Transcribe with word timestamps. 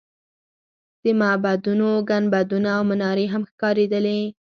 د 1.03 1.05
معبدونو 1.21 1.89
ګنبدونه 2.09 2.69
او 2.77 2.81
منارې 2.89 3.25
هم 3.33 3.41
ښکارېدلې. 3.49 4.21